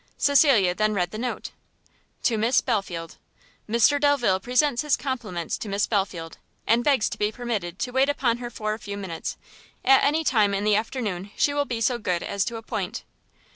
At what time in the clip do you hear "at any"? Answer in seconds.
9.85-10.23